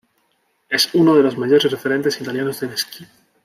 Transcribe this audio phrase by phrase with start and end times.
[0.67, 3.05] Es uno de los mayores referentes italianos del esquí.